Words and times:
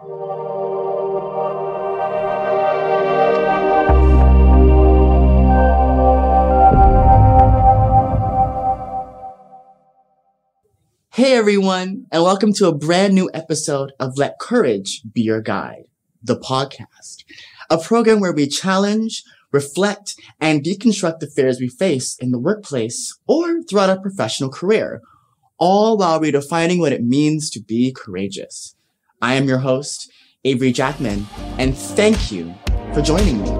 Hey 0.00 0.06
everyone, 11.34 12.06
and 12.10 12.22
welcome 12.22 12.54
to 12.54 12.68
a 12.68 12.74
brand 12.74 13.14
new 13.14 13.28
episode 13.34 13.92
of 14.00 14.16
Let 14.16 14.38
Courage 14.38 15.02
Be 15.12 15.20
Your 15.20 15.42
Guide, 15.42 15.84
the 16.22 16.38
podcast, 16.38 17.24
a 17.68 17.76
program 17.76 18.20
where 18.20 18.32
we 18.32 18.46
challenge, 18.46 19.22
reflect, 19.52 20.14
and 20.40 20.64
deconstruct 20.64 21.18
the 21.18 21.26
fears 21.26 21.60
we 21.60 21.68
face 21.68 22.16
in 22.16 22.30
the 22.30 22.38
workplace 22.38 23.18
or 23.26 23.62
throughout 23.64 23.90
our 23.90 24.00
professional 24.00 24.48
career, 24.48 25.02
all 25.58 25.98
while 25.98 26.18
redefining 26.18 26.78
what 26.78 26.94
it 26.94 27.04
means 27.04 27.50
to 27.50 27.60
be 27.60 27.92
courageous. 27.92 28.76
I 29.22 29.34
am 29.34 29.46
your 29.46 29.58
host, 29.58 30.10
Avery 30.44 30.72
Jackman, 30.72 31.26
and 31.58 31.76
thank 31.76 32.32
you 32.32 32.54
for 32.94 33.02
joining 33.02 33.42
me. 33.42 33.50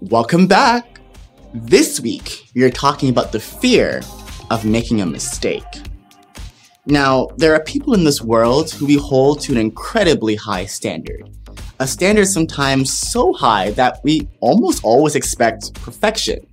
Welcome 0.00 0.48
back. 0.48 1.00
This 1.54 2.00
week, 2.00 2.48
we 2.56 2.64
are 2.64 2.70
talking 2.70 3.08
about 3.08 3.30
the 3.30 3.38
fear 3.38 4.02
of 4.50 4.64
making 4.64 5.00
a 5.00 5.06
mistake. 5.06 5.62
Now, 6.86 7.28
there 7.36 7.54
are 7.54 7.62
people 7.62 7.94
in 7.94 8.02
this 8.02 8.20
world 8.20 8.72
who 8.72 8.84
we 8.84 8.96
hold 8.96 9.42
to 9.42 9.52
an 9.52 9.58
incredibly 9.58 10.34
high 10.34 10.66
standard. 10.66 11.30
A 11.80 11.86
standard 11.86 12.26
sometimes 12.26 12.92
so 12.92 13.32
high 13.32 13.70
that 13.70 14.00
we 14.04 14.28
almost 14.40 14.84
always 14.84 15.14
expect 15.14 15.72
perfection. 15.74 16.46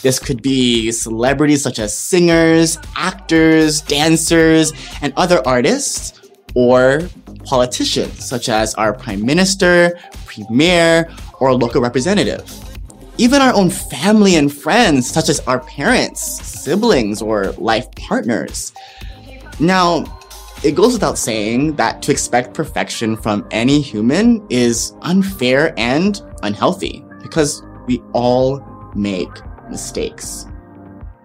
This 0.00 0.20
could 0.20 0.42
be 0.42 0.92
celebrities 0.92 1.60
such 1.60 1.80
as 1.80 1.92
singers, 1.92 2.78
actors, 2.94 3.80
dancers, 3.80 4.72
and 5.02 5.12
other 5.16 5.42
artists, 5.44 6.30
or 6.54 7.08
politicians 7.44 8.24
such 8.24 8.48
as 8.48 8.72
our 8.74 8.94
prime 8.94 9.26
minister, 9.26 9.98
premier, 10.24 11.10
or 11.40 11.52
local 11.52 11.80
representative 11.80 12.48
even 13.18 13.42
our 13.42 13.52
own 13.52 13.68
family 13.68 14.36
and 14.36 14.50
friends, 14.50 15.06
such 15.06 15.28
as 15.28 15.40
our 15.40 15.60
parents, 15.60 16.22
siblings, 16.22 17.20
or 17.20 17.52
life 17.58 17.86
partners. 17.96 18.72
Now, 19.58 20.06
it 20.62 20.72
goes 20.74 20.92
without 20.92 21.16
saying 21.18 21.74
that 21.76 22.02
to 22.02 22.12
expect 22.12 22.52
perfection 22.54 23.16
from 23.16 23.46
any 23.50 23.80
human 23.80 24.46
is 24.50 24.94
unfair 25.02 25.72
and 25.78 26.22
unhealthy 26.42 27.04
because 27.22 27.62
we 27.86 28.02
all 28.12 28.62
make 28.94 29.30
mistakes. 29.70 30.46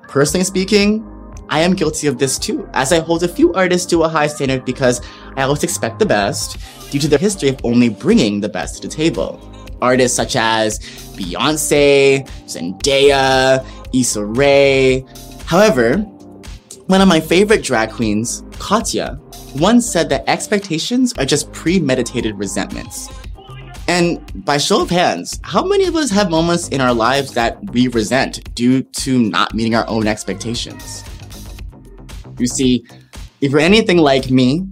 Personally 0.08 0.46
speaking, 0.46 1.12
I 1.50 1.60
am 1.60 1.74
guilty 1.74 2.08
of 2.08 2.18
this 2.18 2.40
too, 2.40 2.68
as 2.74 2.94
I 2.94 3.00
hold 3.00 3.24
a 3.24 3.28
few 3.28 3.54
artists 3.54 3.86
to 3.92 4.04
a 4.04 4.10
high 4.10 4.28
standard 4.28 4.66
because 4.66 5.02
I 5.36 5.44
always 5.44 5.64
expect 5.64 6.00
the 6.00 6.06
best 6.06 6.58
due 6.90 7.00
to 7.00 7.08
their 7.08 7.20
history 7.20 7.50
of 7.50 7.60
only 7.64 7.90
bringing 7.90 8.40
the 8.40 8.50
best 8.50 8.82
to 8.82 8.88
the 8.88 8.94
table 8.94 9.52
artists 9.82 10.16
such 10.16 10.36
as 10.36 10.80
Beyonce, 11.18 12.26
Zendaya, 12.46 13.66
Issa 13.94 14.26
Rae. 14.26 15.06
However, 15.46 15.98
one 16.88 17.02
of 17.02 17.08
my 17.08 17.20
favorite 17.20 17.64
drag 17.64 17.92
queens, 17.92 18.44
Katya, 18.60 19.20
once 19.56 19.86
said 19.86 20.10
that 20.10 20.24
expectations 20.28 21.14
are 21.18 21.26
just 21.26 21.52
premeditated 21.52 22.38
resentments. 22.38 23.10
And 23.88 24.44
by 24.44 24.58
show 24.58 24.82
of 24.82 24.90
hands, 24.90 25.40
how 25.44 25.64
many 25.64 25.86
of 25.86 25.96
us 25.96 26.10
have 26.10 26.30
moments 26.30 26.70
in 26.70 26.82
our 26.82 26.94
lives 26.94 27.34
that 27.34 27.58
we 27.72 27.88
resent 27.88 28.54
due 28.56 28.82
to 28.82 29.20
not 29.20 29.54
meeting 29.54 29.76
our 29.76 29.88
own 29.88 30.08
expectations? 30.08 31.04
You 32.40 32.48
see, 32.48 32.86
if 33.42 33.52
you're 33.52 33.62
anything 33.62 33.98
like 33.98 34.32
me, 34.32 34.68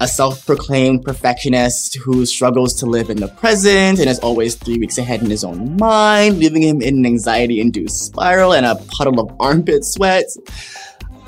a 0.00 0.06
self-proclaimed 0.06 1.04
perfectionist 1.04 1.96
who 2.04 2.26
struggles 2.26 2.74
to 2.74 2.86
live 2.86 3.08
in 3.08 3.16
the 3.16 3.28
present 3.28 3.98
and 3.98 4.10
is 4.10 4.18
always 4.18 4.54
three 4.54 4.76
weeks 4.78 4.98
ahead 4.98 5.22
in 5.22 5.30
his 5.30 5.42
own 5.42 5.76
mind, 5.76 6.38
leaving 6.38 6.62
him 6.62 6.82
in 6.82 6.98
an 6.98 7.06
anxiety-induced 7.06 8.04
spiral 8.04 8.52
and 8.52 8.66
a 8.66 8.74
puddle 8.98 9.20
of 9.20 9.34
armpit 9.40 9.84
sweat. 9.84 10.26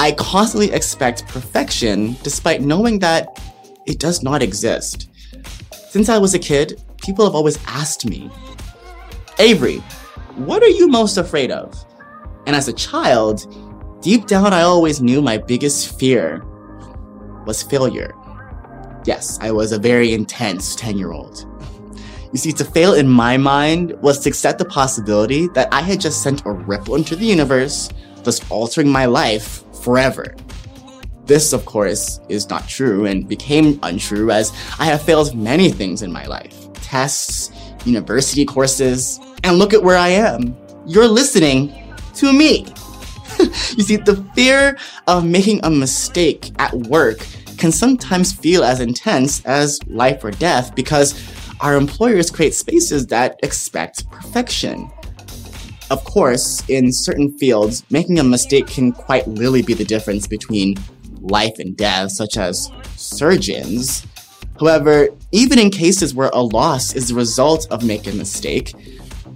I 0.01 0.13
constantly 0.13 0.71
expect 0.73 1.27
perfection 1.27 2.17
despite 2.23 2.63
knowing 2.63 3.01
that 3.01 3.43
it 3.87 3.99
does 3.99 4.23
not 4.23 4.43
exist. 4.43 5.09
Since 5.73 6.09
I 6.09 6.19
was 6.19 6.35
a 6.35 6.39
kid, 6.39 6.81
people 7.03 7.25
have 7.25 7.35
always 7.35 7.59
asked 7.67 8.07
me, 8.07 8.31
Avery, 9.41 9.79
what 10.37 10.63
are 10.63 10.69
you 10.69 10.87
most 10.87 11.17
afraid 11.17 11.51
of? 11.51 11.75
And 12.47 12.55
as 12.55 12.69
a 12.69 12.73
child, 12.73 13.47
deep 14.01 14.27
down 14.27 14.53
I 14.53 14.63
always 14.63 15.01
knew 15.01 15.21
my 15.21 15.37
biggest 15.37 15.99
fear 15.99 16.45
was 17.45 17.63
failure. 17.63 18.15
Yes, 19.05 19.39
I 19.41 19.51
was 19.51 19.73
a 19.73 19.79
very 19.79 20.13
intense 20.13 20.77
10 20.77 20.97
year 20.97 21.11
old. 21.11 21.45
You 22.33 22.39
see, 22.39 22.53
to 22.53 22.65
fail 22.65 22.95
in 22.95 23.09
my 23.09 23.37
mind 23.37 24.01
was 24.03 24.21
to 24.21 24.29
accept 24.29 24.59
the 24.59 24.65
possibility 24.65 25.49
that 25.49 25.73
I 25.73 25.81
had 25.81 25.99
just 25.99 26.23
sent 26.23 26.45
a 26.45 26.53
ripple 26.53 26.95
into 26.95 27.17
the 27.17 27.25
universe, 27.25 27.89
thus 28.29 28.51
altering 28.51 28.91
my 28.91 29.07
life 29.07 29.65
forever. 29.83 30.37
This, 31.25 31.55
of 31.55 31.65
course, 31.65 32.21
is 32.29 32.51
not 32.51 32.69
true 32.69 33.07
and 33.07 33.27
became 33.27 33.81
untrue 33.83 34.31
as 34.31 34.53
I 34.79 34.85
have 34.85 35.01
failed 35.01 35.35
many 35.35 35.71
things 35.71 36.03
in 36.03 36.13
my 36.13 36.27
life 36.27 36.55
tests, 36.75 37.51
university 37.87 38.45
courses, 38.45 39.19
and 39.45 39.59
look 39.59 39.73
at 39.73 39.83
where 39.83 39.97
I 39.97 40.09
am. 40.09 40.55
You're 40.87 41.09
listening 41.09 41.73
to 42.17 42.33
me. 42.33 42.67
you 43.39 43.83
see, 43.83 43.97
the 43.97 44.17
fear 44.35 44.77
of 45.07 45.25
making 45.25 45.61
a 45.65 45.71
mistake 45.71 46.51
at 46.59 46.75
work 46.75 47.19
can 47.57 47.73
sometimes 47.73 48.33
feel 48.33 48.63
as 48.63 48.81
intense 48.81 49.45
as 49.47 49.81
life 49.87 50.23
or 50.23 50.33
death 50.33 50.75
because 50.75 51.15
our 51.61 51.77
employers 51.77 52.31
create 52.31 52.55
spaces 52.55 53.07
that 53.07 53.41
expect 53.43 54.09
perfection. 54.11 54.91
Of 55.91 56.05
course, 56.05 56.63
in 56.69 56.93
certain 56.93 57.37
fields, 57.39 57.83
making 57.91 58.19
a 58.19 58.25
mistake 58.25 58.67
can 58.67 58.93
quite 58.93 59.27
literally 59.27 59.63
be 59.63 59.73
the 59.73 59.85
difference 59.85 60.27
between 60.27 60.77
life 61.21 61.59
and 61.59 61.75
death, 61.77 62.13
such 62.13 62.37
as 62.37 62.71
surgeons. 62.97 64.07
However, 64.61 65.09
even 65.33 65.59
in 65.59 65.71
cases 65.71 66.15
where 66.15 66.31
a 66.35 66.43
loss 66.43 66.95
is 66.95 67.09
the 67.09 67.15
result 67.15 67.67
of 67.71 67.85
making 67.85 68.13
a 68.13 68.17
mistake, 68.17 68.75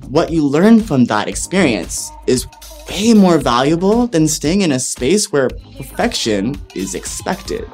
what 0.08 0.30
you 0.30 0.46
learn 0.46 0.80
from 0.80 1.06
that 1.06 1.26
experience 1.26 2.10
is 2.26 2.46
way 2.90 3.14
more 3.14 3.38
valuable 3.38 4.06
than 4.08 4.28
staying 4.28 4.60
in 4.60 4.72
a 4.72 4.78
space 4.78 5.32
where 5.32 5.48
perfection 5.76 6.60
is 6.74 6.94
expected. 6.94 7.64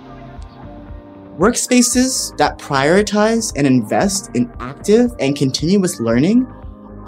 Workspaces 1.37 2.37
that 2.37 2.59
prioritize 2.59 3.53
and 3.57 3.67
invest 3.67 4.31
in 4.35 4.53
active 4.61 5.11
and 5.19 5.37
continuous 5.37 5.99
learning 5.99 6.47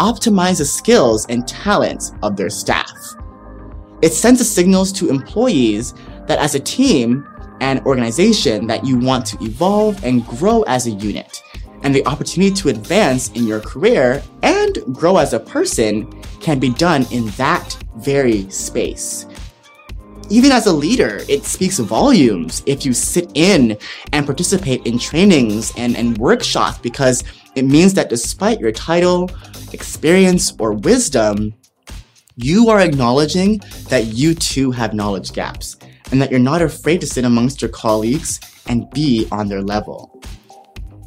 optimize 0.01 0.59
the 0.59 0.65
skills 0.65 1.27
and 1.29 1.47
talents 1.47 2.13
of 2.23 2.35
their 2.37 2.49
staff. 2.49 2.91
It 4.03 4.15
sends 4.15 4.41
a 4.41 4.45
signals 4.45 4.91
to 4.93 5.11
employees 5.11 5.93
that 6.27 6.39
as 6.39 6.55
a 6.55 6.61
team 6.61 7.29
and 7.61 7.81
organization 7.81 8.67
that 8.67 8.85
you 8.87 8.99
want 8.99 9.27
to 9.27 9.45
evolve 9.45 10.03
and 10.03 10.27
grow 10.27 10.63
as 10.63 10.87
a 10.87 10.91
unit. 10.91 11.43
And 11.83 11.95
the 11.95 12.05
opportunity 12.07 12.55
to 12.55 12.71
advance 12.71 13.31
in 13.33 13.47
your 13.47 13.61
career 13.61 14.23
and 14.43 14.79
grow 14.91 15.19
as 15.19 15.35
a 15.35 15.41
person 15.41 16.11
can 16.41 16.59
be 16.59 16.71
done 16.71 17.07
in 17.11 17.27
that 17.33 17.77
very 17.97 18.49
space 18.51 19.27
even 20.31 20.53
as 20.53 20.67
a 20.67 20.73
leader, 20.73 21.21
it 21.29 21.45
speaks 21.45 21.79
volumes 21.81 22.63
if 22.65 22.87
you 22.87 22.95
sit 22.95 23.31
in 23.35 23.77
and 24.13 24.25
participate 24.25 24.87
in 24.87 24.97
trainings 24.97 25.73
and, 25.77 25.97
and 25.97 26.17
workshops 26.19 26.79
because 26.79 27.25
it 27.57 27.65
means 27.65 27.93
that 27.95 28.09
despite 28.09 28.61
your 28.61 28.71
title, 28.71 29.29
experience, 29.73 30.55
or 30.61 30.73
wisdom, 30.73 31.53
you 32.37 32.71
are 32.71 32.81
acknowledging 32.81 33.61
that 33.89 34.07
you 34.07 34.35
too 34.35 34.71
have 34.71 34.95
knowledge 34.95 35.33
gaps 35.33 35.77
and 36.13 36.23
that 36.23 36.31
you're 36.31 36.39
not 36.39 36.63
afraid 36.63 37.01
to 37.01 37.09
sit 37.09 37.25
amongst 37.25 37.61
your 37.61 37.71
colleagues 37.71 38.39
and 38.69 38.89
be 38.91 39.27
on 39.33 39.49
their 39.49 39.63
level. 39.63 40.23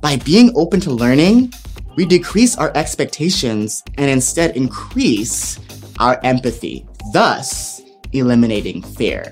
By 0.02 0.18
being 0.18 0.52
open 0.54 0.82
to 0.82 0.92
learning, 0.92 1.54
we 1.96 2.06
decrease 2.06 2.58
our 2.58 2.74
expectations 2.76 3.84
and 3.98 4.12
instead 4.12 4.58
increase 4.58 5.60
our 6.00 6.20
empathy, 6.24 6.86
thus 7.14 7.83
eliminating 8.14 8.82
fear. 8.82 9.32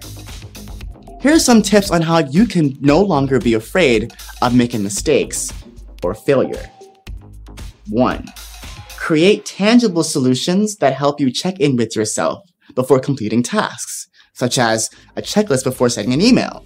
Here 1.21 1.33
are 1.33 1.39
some 1.39 1.61
tips 1.61 1.91
on 1.91 2.01
how 2.01 2.19
you 2.19 2.47
can 2.47 2.75
no 2.81 3.01
longer 3.01 3.39
be 3.39 3.53
afraid 3.53 4.13
of 4.41 4.55
making 4.55 4.83
mistakes 4.83 5.53
or 6.03 6.15
failure. 6.15 6.69
1. 7.89 8.25
Create 8.97 9.45
tangible 9.45 10.03
solutions 10.03 10.77
that 10.77 10.93
help 10.93 11.19
you 11.19 11.31
check 11.31 11.59
in 11.59 11.75
with 11.75 11.95
yourself 11.95 12.43
before 12.73 12.99
completing 12.99 13.43
tasks, 13.43 14.07
such 14.33 14.57
as 14.57 14.89
a 15.15 15.21
checklist 15.21 15.63
before 15.63 15.89
sending 15.89 16.13
an 16.13 16.21
email. 16.21 16.65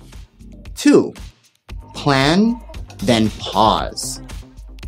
2. 0.76 1.14
Plan, 1.94 2.62
then 3.00 3.30
pause. 3.32 4.22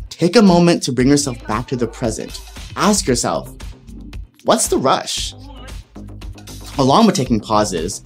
Take 0.08 0.36
a 0.36 0.42
moment 0.42 0.82
to 0.84 0.92
bring 0.92 1.08
yourself 1.08 1.44
back 1.46 1.66
to 1.68 1.76
the 1.76 1.86
present. 1.86 2.40
Ask 2.76 3.06
yourself, 3.06 3.54
what's 4.44 4.68
the 4.68 4.78
rush? 4.78 5.34
Along 6.78 7.06
with 7.06 7.16
taking 7.16 7.40
pauses, 7.40 8.04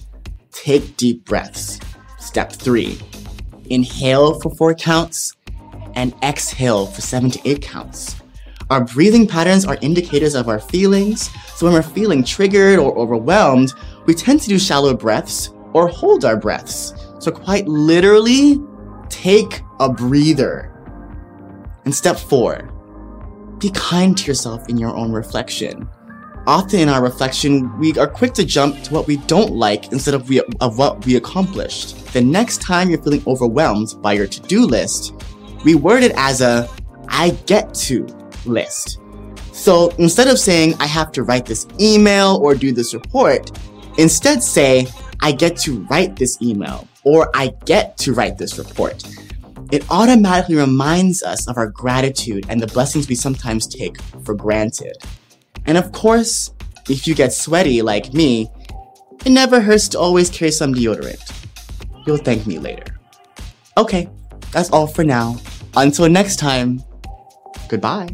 take 0.51 0.97
deep 0.97 1.25
breaths. 1.25 1.79
Step 2.17 2.51
three, 2.51 2.97
inhale 3.69 4.39
for 4.39 4.49
four 4.55 4.73
counts 4.73 5.35
and 5.93 6.15
exhale 6.23 6.87
for 6.87 7.01
seven 7.01 7.29
to 7.29 7.39
eight 7.47 7.61
counts. 7.61 8.15
Our 8.71 8.83
breathing 8.83 9.27
patterns 9.27 9.63
are 9.63 9.77
indicators 9.81 10.33
of 10.33 10.49
our 10.49 10.59
feelings, 10.59 11.29
so 11.53 11.67
when 11.67 11.73
we're 11.73 11.83
feeling 11.83 12.23
triggered 12.23 12.79
or 12.79 12.97
overwhelmed, 12.97 13.73
we 14.07 14.15
tend 14.15 14.41
to 14.41 14.49
do 14.49 14.57
shallow 14.57 14.95
breaths 14.95 15.51
or 15.73 15.87
hold 15.87 16.25
our 16.25 16.35
breaths. 16.35 16.95
So, 17.19 17.29
quite 17.31 17.67
literally, 17.67 18.59
take 19.09 19.61
a 19.79 19.87
breather. 19.87 20.71
And 21.85 21.93
step 21.93 22.17
four, 22.17 22.71
be 23.59 23.69
kind 23.75 24.17
to 24.17 24.25
yourself 24.25 24.67
in 24.67 24.79
your 24.79 24.95
own 24.95 25.11
reflection. 25.11 25.87
Often 26.45 26.81
in 26.81 26.89
our 26.89 27.01
reflection, 27.01 27.77
we 27.79 27.97
are 27.97 28.07
quick 28.07 28.33
to 28.33 28.43
jump 28.43 28.83
to 28.83 28.93
what 28.93 29.07
we 29.07 29.15
don't 29.15 29.53
like 29.53 29.93
instead 29.93 30.13
of, 30.13 30.27
we, 30.27 30.41
of 30.59 30.77
what 30.77 31.05
we 31.05 31.15
accomplished. 31.15 32.11
The 32.11 32.21
next 32.21 32.61
time 32.61 32.89
you're 32.89 33.01
feeling 33.01 33.23
overwhelmed 33.25 33.95
by 34.01 34.13
your 34.13 34.27
to 34.27 34.41
do 34.41 34.65
list, 34.65 35.15
reword 35.59 36.01
it 36.01 36.11
as 36.17 36.41
a 36.41 36.69
I 37.07 37.29
get 37.45 37.73
to 37.75 38.05
list. 38.45 38.99
So 39.53 39.91
instead 39.99 40.27
of 40.27 40.37
saying, 40.37 40.73
I 40.81 40.85
have 40.85 41.13
to 41.13 41.23
write 41.23 41.45
this 41.45 41.65
email 41.79 42.39
or 42.43 42.55
do 42.55 42.73
this 42.73 42.93
report, 42.93 43.57
instead 43.97 44.43
say, 44.43 44.87
I 45.21 45.31
get 45.31 45.55
to 45.59 45.85
write 45.85 46.17
this 46.17 46.41
email 46.41 46.89
or 47.05 47.29
I 47.33 47.53
get 47.63 47.95
to 47.99 48.13
write 48.13 48.37
this 48.37 48.57
report. 48.57 49.01
It 49.71 49.89
automatically 49.89 50.55
reminds 50.55 51.23
us 51.23 51.47
of 51.47 51.55
our 51.55 51.67
gratitude 51.67 52.45
and 52.49 52.59
the 52.59 52.67
blessings 52.67 53.07
we 53.07 53.15
sometimes 53.15 53.65
take 53.65 54.01
for 54.25 54.35
granted. 54.35 54.97
And 55.65 55.77
of 55.77 55.91
course, 55.91 56.51
if 56.89 57.07
you 57.07 57.15
get 57.15 57.33
sweaty 57.33 57.81
like 57.81 58.13
me, 58.13 58.49
it 59.25 59.31
never 59.31 59.61
hurts 59.61 59.87
to 59.89 59.99
always 59.99 60.29
carry 60.29 60.51
some 60.51 60.73
deodorant. 60.73 61.21
You'll 62.05 62.17
thank 62.17 62.45
me 62.45 62.59
later. 62.59 62.99
Okay, 63.77 64.09
that's 64.51 64.69
all 64.69 64.87
for 64.87 65.03
now. 65.03 65.37
Until 65.75 66.09
next 66.09 66.37
time, 66.37 66.83
goodbye. 67.69 68.09